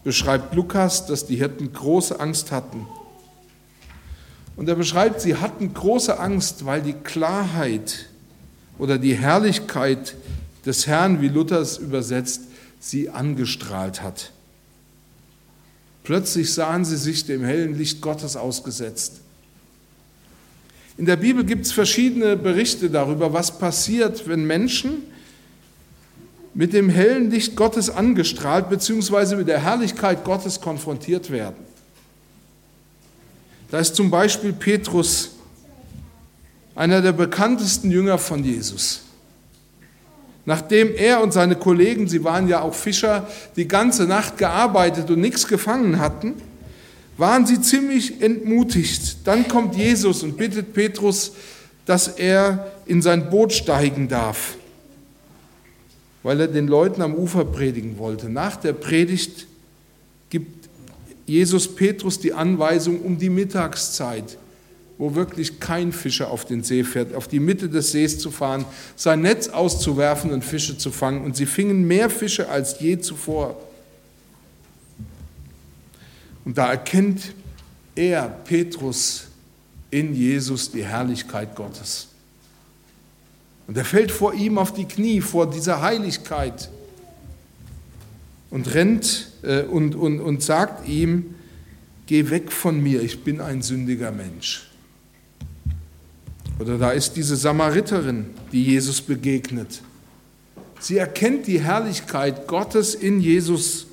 beschreibt 0.03 0.53
Lukas, 0.53 1.05
dass 1.07 1.25
die 1.25 1.35
Hirten 1.37 1.73
große 1.73 2.19
Angst 2.19 2.51
hatten 2.51 2.85
und 4.59 4.67
er 4.67 4.75
beschreibt, 4.75 5.21
sie 5.21 5.37
hatten 5.37 5.73
große 5.73 6.19
Angst, 6.19 6.65
weil 6.65 6.81
die 6.81 6.91
Klarheit 6.91 8.09
oder 8.77 8.97
die 8.97 9.15
Herrlichkeit 9.15 10.15
des 10.65 10.85
Herrn, 10.85 11.21
wie 11.21 11.29
Luther 11.29 11.61
es 11.61 11.77
übersetzt, 11.77 12.41
sie 12.77 13.09
angestrahlt 13.09 14.01
hat. 14.01 14.33
Plötzlich 16.09 16.51
sahen 16.51 16.85
sie 16.85 16.97
sich 16.97 17.27
dem 17.27 17.43
hellen 17.43 17.77
Licht 17.77 18.01
Gottes 18.01 18.35
ausgesetzt. 18.35 19.17
In 20.97 21.05
der 21.05 21.17
Bibel 21.17 21.43
gibt 21.43 21.67
es 21.67 21.71
verschiedene 21.71 22.35
Berichte 22.35 22.89
darüber, 22.89 23.31
was 23.31 23.59
passiert, 23.59 24.27
wenn 24.27 24.43
Menschen 24.43 25.03
mit 26.55 26.73
dem 26.73 26.89
hellen 26.89 27.29
Licht 27.29 27.55
Gottes 27.55 27.91
angestrahlt 27.91 28.71
bzw. 28.71 29.35
mit 29.35 29.47
der 29.47 29.61
Herrlichkeit 29.61 30.23
Gottes 30.23 30.59
konfrontiert 30.59 31.29
werden. 31.29 31.63
Da 33.69 33.77
ist 33.77 33.95
zum 33.95 34.09
Beispiel 34.09 34.51
Petrus, 34.51 35.33
einer 36.73 37.03
der 37.03 37.11
bekanntesten 37.11 37.91
Jünger 37.91 38.17
von 38.17 38.43
Jesus. 38.43 39.01
Nachdem 40.45 40.95
er 40.95 41.21
und 41.21 41.33
seine 41.33 41.55
Kollegen, 41.55 42.07
sie 42.07 42.23
waren 42.23 42.47
ja 42.47 42.61
auch 42.61 42.73
Fischer, 42.73 43.27
die 43.55 43.67
ganze 43.67 44.05
Nacht 44.05 44.37
gearbeitet 44.37 45.09
und 45.09 45.21
nichts 45.21 45.47
gefangen 45.47 45.99
hatten, 45.99 46.35
waren 47.17 47.45
sie 47.45 47.61
ziemlich 47.61 48.21
entmutigt. 48.21 49.17
Dann 49.25 49.47
kommt 49.47 49.75
Jesus 49.75 50.23
und 50.23 50.37
bittet 50.37 50.73
Petrus, 50.73 51.33
dass 51.85 52.07
er 52.07 52.71
in 52.85 53.01
sein 53.01 53.29
Boot 53.29 53.51
steigen 53.51 54.07
darf, 54.07 54.55
weil 56.23 56.39
er 56.39 56.47
den 56.47 56.67
Leuten 56.67 57.01
am 57.01 57.13
Ufer 57.13 57.45
predigen 57.45 57.97
wollte. 57.97 58.29
Nach 58.29 58.55
der 58.55 58.73
Predigt 58.73 59.47
gibt 60.29 60.69
Jesus 61.25 61.75
Petrus 61.75 62.19
die 62.19 62.33
Anweisung 62.33 63.01
um 63.01 63.17
die 63.17 63.29
Mittagszeit, 63.29 64.37
wo 64.99 65.15
wirklich 65.15 65.61
kein 65.61 65.93
Fischer 65.93 66.29
auf 66.29 66.43
den 66.43 66.61
See 66.61 66.83
fährt, 66.83 67.15
auf 67.15 67.29
die 67.29 67.39
Mitte 67.39 67.69
des 67.69 67.93
Sees 67.93 68.19
zu 68.19 68.31
fahren, 68.31 68.65
sein 68.97 69.21
Netz 69.21 69.47
auszuwerfen 69.47 70.31
und 70.31 70.43
Fische 70.43 70.77
zu 70.77 70.91
fangen. 70.91 71.23
Und 71.23 71.37
sie 71.37 71.45
fingen 71.45 71.87
mehr 71.87 72.09
Fische 72.09 72.49
als 72.49 72.81
je 72.81 72.99
zuvor. 72.99 73.55
Und 76.43 76.57
da 76.57 76.69
erkennt 76.69 77.33
er, 77.95 78.27
Petrus, 78.27 79.27
in 79.89 80.13
Jesus 80.13 80.69
die 80.69 80.83
Herrlichkeit 80.83 81.55
Gottes. 81.55 82.09
Und 83.67 83.77
er 83.77 83.85
fällt 83.85 84.11
vor 84.11 84.33
ihm 84.33 84.57
auf 84.57 84.73
die 84.73 84.85
Knie, 84.85 85.21
vor 85.21 85.49
dieser 85.49 85.81
Heiligkeit 85.81 86.69
und 88.49 88.73
rennt 88.73 89.31
äh, 89.43 89.61
und, 89.61 89.95
und, 89.95 90.19
und 90.19 90.43
sagt 90.43 90.89
ihm, 90.89 91.35
geh 92.05 92.29
weg 92.29 92.51
von 92.51 92.83
mir, 92.83 93.01
ich 93.01 93.23
bin 93.23 93.39
ein 93.39 93.61
sündiger 93.61 94.11
Mensch. 94.11 94.68
Oder 96.59 96.77
da 96.77 96.91
ist 96.91 97.13
diese 97.13 97.37
Samariterin, 97.37 98.25
die 98.51 98.63
Jesus 98.63 99.01
begegnet. 99.01 99.81
Sie 100.79 100.97
erkennt 100.97 101.47
die 101.47 101.61
Herrlichkeit 101.61 102.47
Gottes 102.47 102.95
in 102.95 103.21
Jesus 103.21 103.87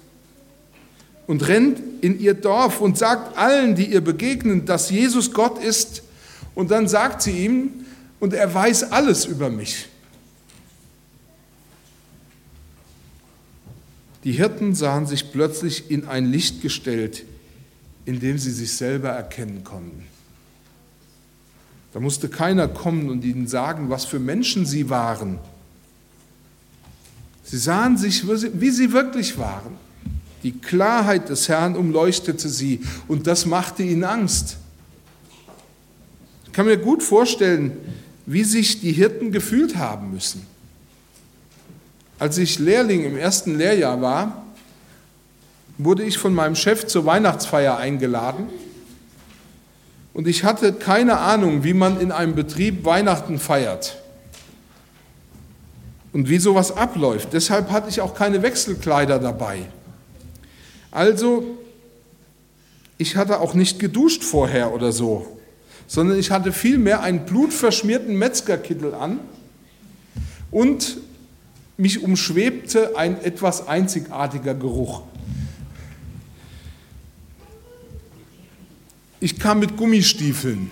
und 1.27 1.47
rennt 1.47 1.81
in 2.03 2.21
ihr 2.21 2.35
Dorf 2.35 2.81
und 2.81 2.99
sagt 2.99 3.39
allen, 3.39 3.75
die 3.77 3.87
ihr 3.87 4.01
begegnen, 4.01 4.65
dass 4.65 4.91
Jesus 4.91 5.33
Gott 5.33 5.63
ist. 5.63 6.03
Und 6.55 6.71
dann 6.71 6.89
sagt 6.89 7.23
sie 7.23 7.45
ihm, 7.45 7.71
und 8.19 8.33
er 8.33 8.53
weiß 8.53 8.93
alles 8.93 9.27
über 9.27 9.51
mich. 9.51 9.89
Die 14.25 14.33
Hirten 14.33 14.75
sahen 14.75 15.07
sich 15.07 15.31
plötzlich 15.31 15.91
in 15.91 16.07
ein 16.09 16.33
Licht 16.33 16.63
gestellt, 16.63 17.25
in 18.07 18.19
dem 18.19 18.39
sie 18.39 18.51
sich 18.51 18.73
selber 18.73 19.11
erkennen 19.11 19.63
konnten. 19.63 20.05
Da 21.97 22.01
musste 22.01 22.29
keiner 22.29 22.69
kommen 22.69 23.09
und 23.09 23.25
ihnen 23.25 23.47
sagen, 23.47 23.89
was 23.89 24.05
für 24.05 24.19
Menschen 24.19 24.67
sie 24.67 24.91
waren. 24.91 25.39
Sie 27.43 27.57
sahen 27.57 27.97
sich, 27.97 28.25
wie 28.29 28.69
sie 28.69 28.93
wirklich 28.93 29.39
waren. 29.39 29.79
Die 30.43 30.53
Klarheit 30.53 31.31
des 31.31 31.49
Herrn 31.49 31.75
umleuchtete 31.75 32.51
sie 32.51 32.83
und 33.09 33.27
das 33.27 33.47
machte 33.47 33.83
ihnen 33.83 34.05
Angst. 34.05 34.59
Ich 36.45 36.53
kann 36.53 36.67
mir 36.67 36.77
gut 36.77 37.03
vorstellen, 37.03 37.73
wie 38.27 38.45
sich 38.45 38.83
die 38.83 38.93
Hirten 38.93 39.33
gefühlt 39.33 39.77
haben 39.79 40.11
müssen. 40.11 40.47
Als 42.19 42.37
ich 42.37 42.59
Lehrling 42.59 43.05
im 43.05 43.17
ersten 43.17 43.57
Lehrjahr 43.57 44.03
war, 44.03 44.45
wurde 45.79 46.03
ich 46.03 46.19
von 46.19 46.35
meinem 46.35 46.57
Chef 46.57 46.87
zur 46.87 47.07
Weihnachtsfeier 47.07 47.79
eingeladen 47.79 48.49
und 50.17 50.27
ich 50.27 50.45
hatte 50.45 50.73
keine 50.73 51.19
Ahnung, 51.19 51.63
wie 51.63 51.75
man 51.75 52.01
in 52.01 52.11
einem 52.11 52.35
Betrieb 52.35 52.87
Weihnachten 52.87 53.39
feiert 53.39 53.99
und 56.15 56.31
wie 56.31 56.39
sowas 56.39 56.75
abläuft. 56.75 57.35
Deshalb 57.35 57.71
hatte 57.71 57.91
ich 57.91 58.01
auch 58.01 58.15
keine 58.15 58.41
Wechselkleider 58.41 59.19
dabei. 59.19 59.59
Also, 60.91 61.59
ich 62.97 63.17
hatte 63.17 63.41
auch 63.41 63.53
nicht 63.53 63.79
geduscht 63.79 64.25
vorher 64.25 64.73
oder 64.73 64.91
so, 64.91 65.37
sondern 65.87 66.19
ich 66.19 66.31
hatte 66.31 66.51
vielmehr 66.51 67.03
einen 67.03 67.27
blutverschmierten 67.27 68.17
Metzgerkittel 68.17 68.95
an 68.95 69.21
und 70.51 70.97
mich 71.77 72.03
umschwebte 72.03 72.97
ein 72.97 73.23
etwas 73.23 73.69
einzigartiger 73.69 74.55
Geruch. 74.55 75.03
Ich 79.21 79.39
kam 79.39 79.61
mit 79.61 79.77
Gummistiefeln. 79.77 80.71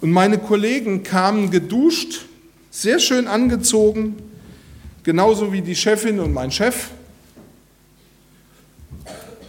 Und 0.00 0.10
meine 0.10 0.38
Kollegen 0.38 1.02
kamen 1.02 1.50
geduscht, 1.50 2.26
sehr 2.70 2.98
schön 2.98 3.26
angezogen, 3.26 4.16
genauso 5.02 5.52
wie 5.52 5.62
die 5.62 5.74
Chefin 5.74 6.20
und 6.20 6.32
mein 6.32 6.50
Chef. 6.50 6.90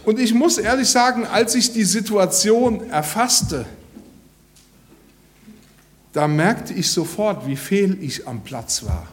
Und 0.04 0.18
ich 0.18 0.32
muss 0.32 0.56
ehrlich 0.56 0.88
sagen, 0.88 1.26
als 1.26 1.54
ich 1.54 1.72
die 1.72 1.84
Situation 1.84 2.88
erfasste, 2.88 3.66
da 6.14 6.26
merkte 6.26 6.72
ich 6.72 6.90
sofort, 6.90 7.46
wie 7.46 7.56
fehl 7.56 7.98
ich 8.00 8.26
am 8.26 8.42
Platz 8.42 8.84
war. 8.84 9.06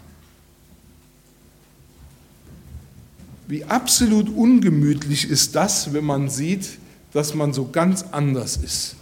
Wie 3.47 3.63
absolut 3.63 4.29
ungemütlich 4.29 5.29
ist 5.29 5.55
das, 5.55 5.93
wenn 5.93 6.05
man 6.05 6.29
sieht, 6.29 6.79
dass 7.13 7.33
man 7.33 7.53
so 7.53 7.69
ganz 7.71 8.03
anders 8.11 8.57
ist. 8.57 8.95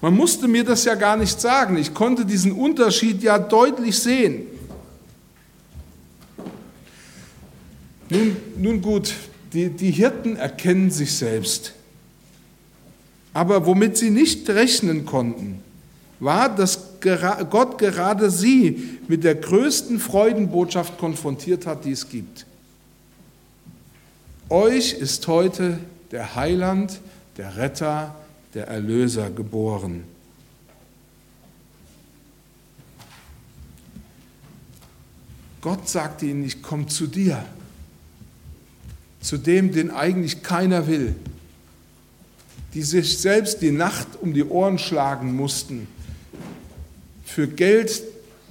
Man 0.00 0.14
musste 0.14 0.46
mir 0.46 0.64
das 0.64 0.84
ja 0.84 0.94
gar 0.96 1.16
nicht 1.16 1.40
sagen. 1.40 1.78
Ich 1.78 1.94
konnte 1.94 2.26
diesen 2.26 2.52
Unterschied 2.52 3.22
ja 3.22 3.38
deutlich 3.38 3.98
sehen. 3.98 4.42
Nun, 8.10 8.36
nun 8.58 8.82
gut, 8.82 9.14
die, 9.54 9.70
die 9.70 9.90
Hirten 9.90 10.36
erkennen 10.36 10.90
sich 10.90 11.14
selbst. 11.14 11.72
Aber 13.32 13.64
womit 13.64 13.96
sie 13.96 14.10
nicht 14.10 14.48
rechnen 14.50 15.06
konnten, 15.06 15.62
war, 16.20 16.54
dass 16.54 16.93
Gott 17.04 17.78
gerade 17.78 18.30
sie 18.30 18.98
mit 19.08 19.24
der 19.24 19.34
größten 19.34 20.00
Freudenbotschaft 20.00 20.96
konfrontiert 20.98 21.66
hat, 21.66 21.84
die 21.84 21.92
es 21.92 22.08
gibt. 22.08 22.46
Euch 24.48 24.94
ist 24.94 25.26
heute 25.26 25.78
der 26.10 26.34
Heiland, 26.34 27.00
der 27.36 27.56
Retter, 27.56 28.14
der 28.54 28.68
Erlöser 28.68 29.30
geboren. 29.30 30.04
Gott 35.60 35.88
sagte 35.88 36.26
ihnen, 36.26 36.44
ich 36.44 36.62
komme 36.62 36.86
zu 36.86 37.06
dir, 37.06 37.44
zu 39.20 39.38
dem, 39.38 39.72
den 39.72 39.90
eigentlich 39.90 40.42
keiner 40.42 40.86
will, 40.86 41.14
die 42.74 42.82
sich 42.82 43.18
selbst 43.18 43.60
die 43.60 43.72
Nacht 43.72 44.08
um 44.20 44.34
die 44.34 44.44
Ohren 44.44 44.78
schlagen 44.78 45.34
mussten 45.34 45.86
für 47.24 47.48
Geld, 47.48 48.02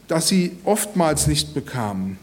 das 0.07 0.27
sie 0.27 0.51
oftmals 0.63 1.27
nicht 1.27 1.53
bekamen. 1.53 2.17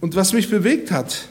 Und 0.00 0.16
was 0.16 0.32
mich 0.32 0.48
bewegt 0.48 0.90
hat, 0.90 1.28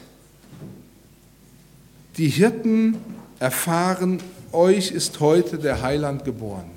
die 2.16 2.28
Hirten 2.28 2.96
erfahren, 3.40 4.22
euch 4.52 4.92
ist 4.92 5.20
heute 5.20 5.58
der 5.58 5.82
Heiland 5.82 6.24
geboren. 6.24 6.70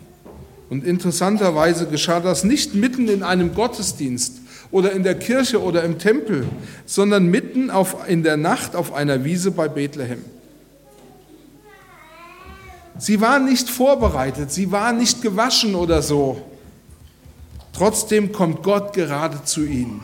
Und 0.69 0.85
interessanterweise 0.85 1.85
geschah 1.87 2.19
das 2.19 2.43
nicht 2.43 2.73
mitten 2.73 3.07
in 3.07 3.21
einem 3.21 3.53
Gottesdienst 3.53 4.41
oder 4.71 4.91
in 4.91 5.03
der 5.03 5.15
Kirche 5.15 5.61
oder 5.61 5.83
im 5.83 5.99
Tempel, 5.99 6.45
sondern 6.85 7.27
mitten 7.27 7.69
auf, 7.69 8.07
in 8.07 8.23
der 8.23 8.37
Nacht 8.37 8.75
auf 8.75 8.91
einer 8.91 9.23
Wiese 9.23 9.51
bei 9.51 9.67
Bethlehem. 9.67 10.23
Sie 12.97 13.21
waren 13.21 13.45
nicht 13.45 13.69
vorbereitet, 13.69 14.51
sie 14.51 14.71
waren 14.71 14.97
nicht 14.97 15.21
gewaschen 15.21 15.75
oder 15.75 16.01
so. 16.01 16.41
Trotzdem 17.73 18.31
kommt 18.31 18.61
Gott 18.61 18.93
gerade 18.93 19.43
zu 19.43 19.65
ihnen. 19.65 20.01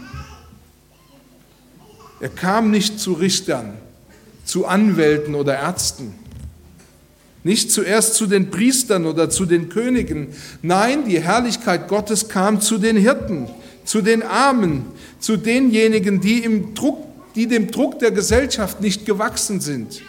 Er 2.19 2.29
kam 2.29 2.71
nicht 2.71 2.99
zu 2.99 3.13
Richtern, 3.13 3.73
zu 4.43 4.65
Anwälten 4.65 5.35
oder 5.35 5.55
Ärzten. 5.55 6.13
Nicht 7.43 7.71
zuerst 7.71 8.15
zu 8.15 8.27
den 8.27 8.51
Priestern 8.51 9.05
oder 9.05 9.29
zu 9.29 9.45
den 9.45 9.69
Königen. 9.69 10.29
Nein, 10.61 11.05
die 11.05 11.21
Herrlichkeit 11.21 11.87
Gottes 11.87 12.27
kam 12.27 12.59
zu 12.59 12.77
den 12.77 12.97
Hirten, 12.97 13.47
zu 13.85 14.01
den 14.01 14.23
Armen, 14.23 14.85
zu 15.19 15.37
denjenigen, 15.37 16.19
die, 16.19 16.39
im 16.39 16.73
Druck, 16.73 17.05
die 17.35 17.47
dem 17.47 17.71
Druck 17.71 17.99
der 17.99 18.11
Gesellschaft 18.11 18.81
nicht 18.81 19.05
gewachsen 19.05 19.61
sind, 19.61 20.01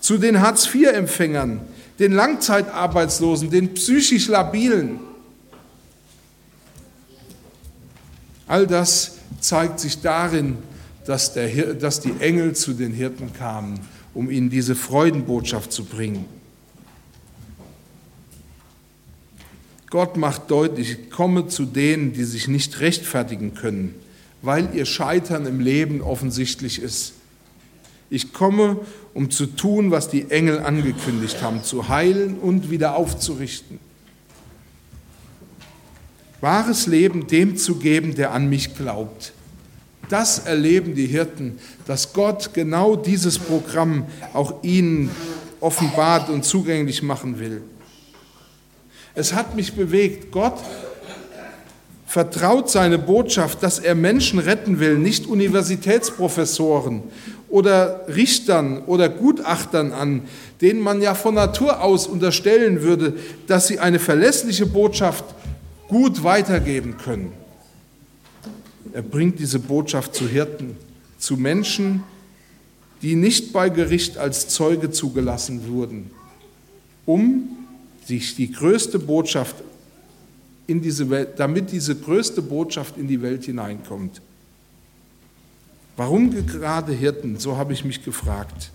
zu 0.00 0.18
den 0.18 0.40
Hartz-IV-Empfängern, 0.40 1.60
den 1.98 2.12
Langzeitarbeitslosen, 2.12 3.50
den 3.50 3.74
psychisch 3.74 4.28
Labilen. 4.28 5.00
All 8.46 8.66
das 8.66 9.16
zeigt 9.40 9.80
sich 9.80 10.00
darin, 10.00 10.58
dass, 11.04 11.32
der, 11.34 11.74
dass 11.74 12.00
die 12.00 12.14
Engel 12.20 12.54
zu 12.54 12.72
den 12.72 12.92
Hirten 12.92 13.32
kamen, 13.32 13.80
um 14.14 14.30
ihnen 14.30 14.50
diese 14.50 14.74
Freudenbotschaft 14.74 15.72
zu 15.72 15.84
bringen. 15.84 16.26
Gott 19.90 20.16
macht 20.16 20.50
deutlich, 20.50 20.92
ich 20.92 21.10
komme 21.10 21.48
zu 21.48 21.64
denen, 21.64 22.12
die 22.12 22.24
sich 22.24 22.46
nicht 22.46 22.80
rechtfertigen 22.80 23.54
können, 23.54 23.94
weil 24.42 24.74
ihr 24.74 24.84
Scheitern 24.84 25.46
im 25.46 25.60
Leben 25.60 26.02
offensichtlich 26.02 26.80
ist. 26.82 27.14
Ich 28.10 28.32
komme, 28.32 28.78
um 29.12 29.30
zu 29.30 29.46
tun, 29.46 29.90
was 29.90 30.08
die 30.08 30.30
Engel 30.30 30.60
angekündigt 30.60 31.42
haben, 31.42 31.62
zu 31.62 31.88
heilen 31.88 32.38
und 32.38 32.70
wieder 32.70 32.96
aufzurichten. 32.96 33.78
Wahres 36.40 36.86
Leben 36.86 37.26
dem 37.26 37.56
zu 37.56 37.76
geben, 37.76 38.14
der 38.14 38.32
an 38.32 38.48
mich 38.48 38.76
glaubt. 38.76 39.32
Das 40.08 40.38
erleben 40.38 40.94
die 40.94 41.06
Hirten, 41.06 41.58
dass 41.86 42.12
Gott 42.12 42.54
genau 42.54 42.96
dieses 42.96 43.38
Programm 43.38 44.06
auch 44.32 44.62
ihnen 44.62 45.10
offenbart 45.60 46.30
und 46.30 46.44
zugänglich 46.44 47.02
machen 47.02 47.38
will. 47.38 47.62
Es 49.14 49.34
hat 49.34 49.54
mich 49.56 49.74
bewegt. 49.74 50.30
Gott 50.30 50.58
vertraut 52.06 52.70
seine 52.70 52.98
Botschaft, 52.98 53.62
dass 53.62 53.80
er 53.80 53.94
Menschen 53.94 54.38
retten 54.38 54.80
will, 54.80 54.96
nicht 54.96 55.26
Universitätsprofessoren 55.26 57.02
oder 57.48 58.06
Richtern 58.08 58.82
oder 58.84 59.08
Gutachtern 59.08 59.92
an, 59.92 60.22
denen 60.60 60.80
man 60.80 61.00
ja 61.00 61.14
von 61.14 61.34
Natur 61.34 61.82
aus 61.82 62.06
unterstellen 62.06 62.82
würde, 62.82 63.14
dass 63.46 63.68
sie 63.68 63.78
eine 63.78 63.98
verlässliche 63.98 64.66
Botschaft 64.66 65.24
gut 65.88 66.22
weitergeben 66.22 66.96
können. 66.98 67.32
Er 68.92 69.02
bringt 69.02 69.38
diese 69.38 69.58
Botschaft 69.58 70.14
zu 70.14 70.28
Hirten, 70.28 70.76
zu 71.18 71.36
Menschen, 71.36 72.02
die 73.02 73.16
nicht 73.16 73.52
bei 73.52 73.68
Gericht 73.68 74.18
als 74.18 74.48
Zeuge 74.48 74.90
zugelassen 74.90 75.68
wurden, 75.68 76.10
um 77.06 77.48
sich 78.04 78.34
die 78.34 78.50
größte 78.50 78.98
Botschaft 78.98 79.56
in 80.66 80.82
diese 80.82 81.08
Welt, 81.10 81.30
damit 81.36 81.72
diese 81.72 81.94
größte 81.94 82.42
Botschaft 82.42 82.96
in 82.98 83.08
die 83.08 83.22
Welt 83.22 83.44
hineinkommt. 83.44 84.20
Warum 85.98 86.30
gerade 86.30 86.92
Hirten? 86.92 87.40
So 87.40 87.56
habe 87.56 87.72
ich 87.72 87.84
mich 87.84 88.04
gefragt. 88.04 88.70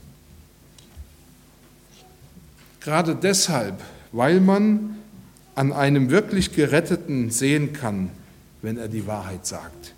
Gerade 2.81 3.15
deshalb, 3.15 3.81
weil 4.11 4.41
man 4.41 4.97
an 5.55 5.71
einem 5.71 6.09
wirklich 6.09 6.51
Geretteten 6.51 7.29
sehen 7.29 7.71
kann, 7.71 8.09
wenn 8.61 8.77
er 8.77 8.89
die 8.89 9.07
Wahrheit 9.07 9.45
sagt. 9.45 9.93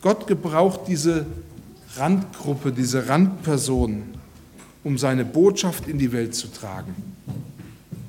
Gott 0.00 0.26
gebraucht 0.26 0.80
diese 0.88 1.26
Randgruppe, 1.94 2.72
diese 2.72 3.08
Randperson, 3.08 4.02
um 4.82 4.98
seine 4.98 5.24
Botschaft 5.24 5.86
in 5.86 5.96
die 5.96 6.10
Welt 6.10 6.34
zu 6.34 6.48
tragen. 6.48 6.92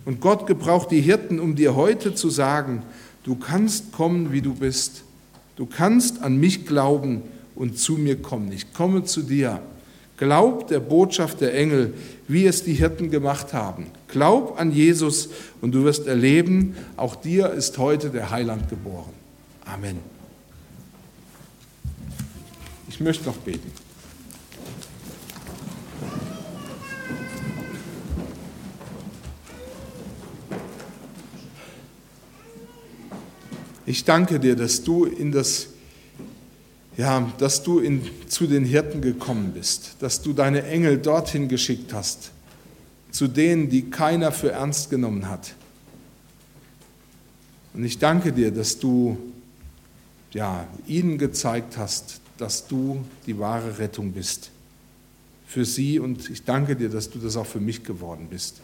Und 0.06 0.22
Gott 0.22 0.48
gebraucht 0.48 0.90
die 0.90 1.02
Hirten, 1.02 1.40
um 1.40 1.56
dir 1.56 1.76
heute 1.76 2.16
zu 2.16 2.32
sagen, 2.32 2.82
du 3.22 3.36
kannst 3.36 3.92
kommen, 3.92 4.32
wie 4.32 4.42
du 4.42 4.56
bist. 4.56 5.04
Du 5.56 5.68
kannst 5.68 6.24
an 6.24 6.38
mich 6.38 6.66
glauben 6.66 7.22
und 7.56 7.78
zu 7.78 7.94
mir 7.94 8.22
kommen. 8.22 8.52
Ich 8.52 8.74
komme 8.74 9.04
zu 9.04 9.22
dir. 9.22 9.62
Glaub 10.18 10.68
der 10.68 10.80
Botschaft 10.80 11.42
der 11.42 11.54
Engel, 11.54 11.94
wie 12.28 12.46
es 12.46 12.64
die 12.64 12.74
Hirten 12.74 13.10
gemacht 13.10 13.54
haben. 13.54 13.88
Glaub 14.08 14.60
an 14.60 14.72
Jesus 14.72 15.30
und 15.62 15.74
du 15.74 15.84
wirst 15.84 16.08
erleben, 16.08 16.76
auch 16.98 17.16
dir 17.16 17.50
ist 17.50 17.78
heute 17.78 18.10
der 18.10 18.30
Heiland 18.30 18.70
geboren. 18.70 19.12
Amen. 19.66 19.98
Ich 22.90 23.00
möchte 23.00 23.26
noch 23.26 23.38
beten. 23.38 23.72
Ich 33.86 34.06
danke 34.06 34.40
dir, 34.40 34.56
dass 34.56 34.84
du 34.84 35.06
in 35.06 35.32
das 35.32 35.73
ja, 36.98 37.32
dass 37.38 37.64
du 37.64 37.80
in, 37.80 38.04
zu 38.28 38.48
den 38.48 38.66
Hirten 38.66 39.02
gekommen 39.02 39.52
bist, 39.54 39.96
dass 40.00 40.22
du 40.22 40.34
deine 40.34 40.64
Engel 40.64 40.98
dorthin 40.98 41.48
geschickt 41.48 41.94
hast, 41.94 42.32
zu 43.12 43.28
denen, 43.28 43.70
die 43.70 43.90
keiner 43.90 44.32
für 44.32 44.52
ernst 44.52 44.90
genommen 44.90 45.30
hat. 45.30 45.56
Und 47.74 47.84
ich 47.84 47.98
danke 47.98 48.32
dir, 48.32 48.52
dass 48.52 48.78
du 48.80 49.18
ja, 50.32 50.68
ihnen 50.88 51.18
gezeigt 51.18 51.78
hast, 51.78 52.22
dass 52.38 52.68
du 52.68 53.04
die 53.26 53.38
wahre 53.38 53.78
Rettung 53.80 54.12
bist 54.12 54.52
für 55.48 55.66
sie 55.66 56.00
und 56.00 56.30
ich 56.30 56.44
danke 56.44 56.76
dir, 56.76 56.90
dass 56.90 57.10
du 57.10 57.20
das 57.20 57.38
auch 57.38 57.46
für 57.46 57.60
mich 57.60 57.84
geworden 57.84 58.28
bist. 58.30 58.62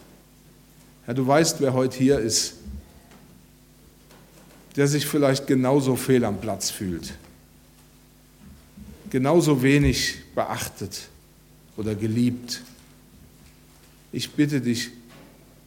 Herr, 1.06 1.14
du 1.14 1.26
weißt, 1.26 1.60
wer 1.60 1.72
heute 1.72 1.96
hier 1.96 2.18
ist, 2.18 2.54
der 4.76 4.86
sich 4.86 5.06
vielleicht 5.06 5.46
genauso 5.46 5.96
fehl 5.96 6.24
am 6.24 6.40
Platz 6.40 6.70
fühlt, 6.70 7.14
genauso 9.10 9.62
wenig 9.62 10.16
beachtet 10.34 11.08
oder 11.76 11.94
geliebt. 11.94 12.62
Ich 14.12 14.30
bitte 14.30 14.60
dich, 14.60 14.90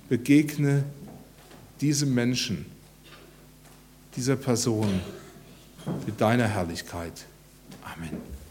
begegne 0.10 0.84
diesem 1.82 2.14
Menschen, 2.14 2.66
dieser 4.16 4.36
Person 4.36 5.02
mit 6.06 6.20
deiner 6.20 6.48
Herrlichkeit. 6.48 7.26
Amen. 7.84 8.43